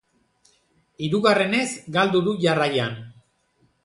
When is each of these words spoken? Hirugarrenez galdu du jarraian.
Hirugarrenez 1.07 1.67
galdu 1.97 2.21
du 2.29 2.33
jarraian. 2.47 2.97